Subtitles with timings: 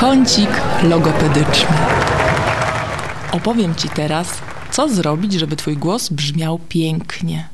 [0.00, 0.50] Kącik
[0.82, 1.76] logopedyczny.
[3.32, 4.38] Opowiem Ci teraz,
[4.70, 7.48] co zrobić, żeby Twój głos brzmiał pięknie.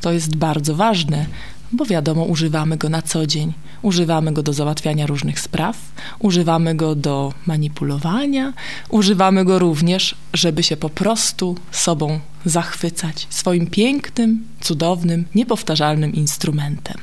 [0.00, 1.26] To jest bardzo ważne,
[1.72, 3.52] bo wiadomo, używamy go na co dzień.
[3.82, 5.76] Używamy go do załatwiania różnych spraw,
[6.18, 8.52] używamy go do manipulowania,
[8.88, 16.96] używamy go również, żeby się po prostu sobą zachwycać, swoim pięknym, cudownym, niepowtarzalnym instrumentem.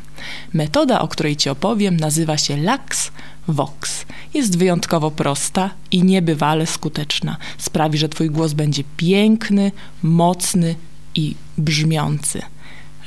[0.53, 3.11] Metoda, o której Ci opowiem, nazywa się Lax
[3.47, 4.05] Vox.
[4.33, 7.37] Jest wyjątkowo prosta i niebywale skuteczna.
[7.57, 9.71] Sprawi, że Twój głos będzie piękny,
[10.03, 10.75] mocny
[11.15, 12.41] i brzmiący.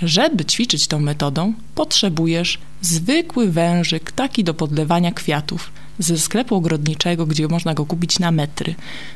[0.03, 7.49] Żeby ćwiczyć tą metodą, potrzebujesz zwykły wężyk, taki do podlewania kwiatów, ze sklepu ogrodniczego, gdzie
[7.49, 8.75] można go kupić na metry.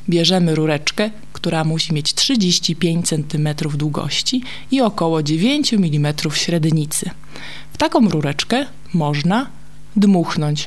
[0.08, 7.10] Bierzemy rureczkę, która musi mieć 35 cm długości i około 9 mm średnicy.
[7.72, 9.46] W taką rureczkę można
[9.96, 10.66] dmuchnąć.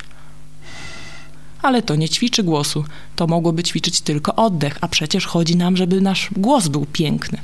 [1.62, 2.84] Ale to nie ćwiczy głosu.
[3.16, 7.38] To mogłoby ćwiczyć tylko oddech, a przecież chodzi nam, żeby nasz głos był piękny.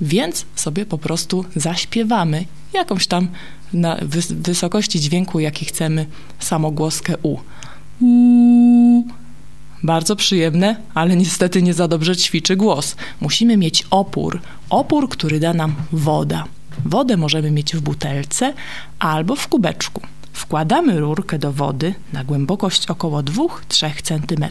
[0.00, 3.28] Więc sobie po prostu zaśpiewamy jakąś tam
[3.72, 6.06] na wys wysokości dźwięku, jaki chcemy,
[6.38, 7.38] samogłoskę U.
[8.00, 9.04] U.
[9.82, 12.96] Bardzo przyjemne, ale niestety nie za dobrze ćwiczy głos.
[13.20, 14.40] Musimy mieć opór.
[14.70, 16.44] Opór, który da nam woda.
[16.84, 18.54] Wodę możemy mieć w butelce
[18.98, 20.00] albo w kubeczku.
[20.32, 24.44] Wkładamy rurkę do wody na głębokość około 2-3 cm.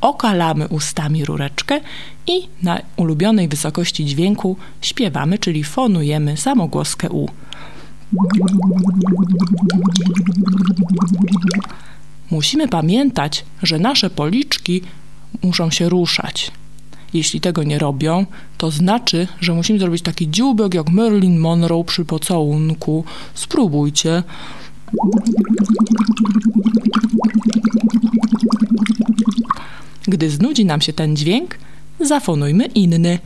[0.00, 1.80] Okalamy ustami rureczkę
[2.26, 7.28] i na ulubionej wysokości dźwięku śpiewamy, czyli fonujemy samogłoskę U.
[12.30, 14.82] Musimy pamiętać, że nasze policzki
[15.42, 16.52] muszą się ruszać.
[17.14, 18.26] Jeśli tego nie robią,
[18.58, 23.04] to znaczy, że musimy zrobić taki dzióbek jak Marilyn Monroe przy pocałunku.
[23.34, 24.22] Spróbujcie.
[30.08, 31.58] Gdy znudzi nam się ten dźwięk,
[32.00, 33.18] zafonujmy inny.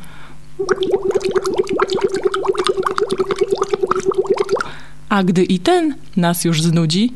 [5.09, 7.13] A gdy i ten nas już znudzi,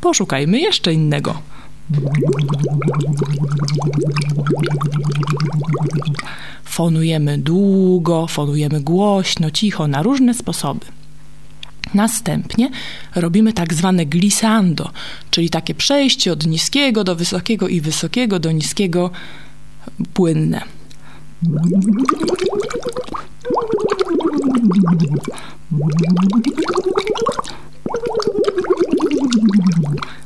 [0.00, 1.34] poszukajmy jeszcze innego.
[6.64, 10.86] Fonujemy długo, fonujemy głośno, cicho, na różne sposoby.
[11.94, 12.70] Następnie
[13.14, 14.90] robimy tak zwane glissando,
[15.30, 19.10] czyli takie przejście od niskiego do wysokiego i wysokiego do niskiego
[20.14, 20.62] płynne.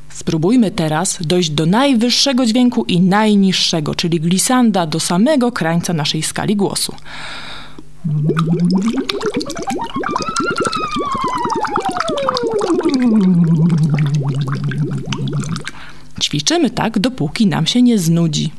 [0.08, 6.56] Spróbujmy teraz dojść do najwyższego dźwięku i najniższego, czyli glissanda do samego krańca naszej skali
[6.56, 6.94] głosu.
[16.48, 18.50] Ćwiczymy tak, dopóki nam się nie znudzi.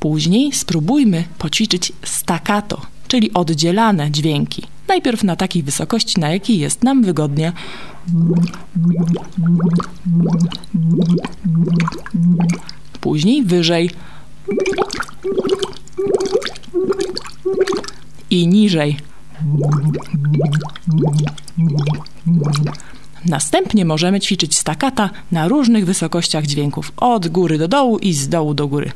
[0.00, 4.62] Później spróbujmy poćwiczyć staccato, czyli oddzielane dźwięki.
[4.88, 7.52] Najpierw na takiej wysokości, na jakiej jest nam wygodnie.
[13.00, 13.90] Później wyżej.
[18.30, 18.96] I niżej.
[23.28, 28.54] Następnie możemy ćwiczyć stakata na różnych wysokościach dźwięków, od góry do dołu i z dołu
[28.54, 28.92] do góry.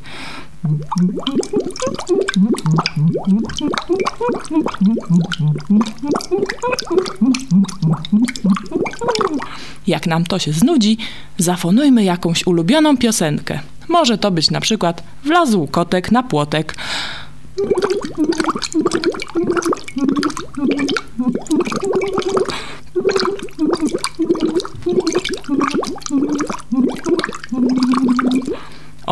[9.87, 10.97] Jak nam to się znudzi,
[11.37, 13.59] zafonujmy jakąś ulubioną piosenkę.
[13.89, 16.75] Może to być na przykład Wlazł kotek na płotek.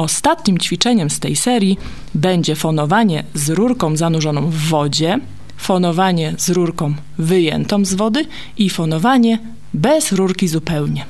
[0.02, 1.78] Ostatnim ćwiczeniem z tej serii
[2.16, 5.20] będzie fonowanie z rurką zanurzoną w wodzie,
[5.58, 8.26] fonowanie z rurką wyjętą z wody
[8.58, 9.40] i fonowanie
[9.74, 11.06] bez rurki zupełnie.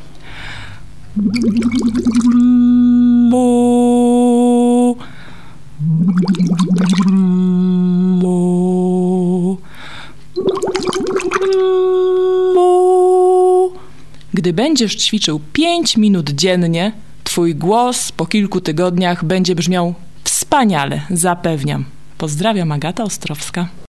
[14.33, 16.91] Gdy będziesz ćwiczył 5 minut dziennie,
[17.23, 21.85] Twój głos po kilku tygodniach będzie brzmiał wspaniale, zapewniam.
[22.17, 23.67] Pozdrawiam, Agata Ostrowska.